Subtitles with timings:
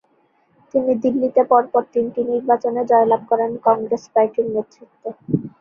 [0.73, 5.09] তিনি দিল্লিতে পরপর তিনটি নির্বাচনে জয়লাভ করেন কংগ্রেস পার্টির নেতৃত্বে।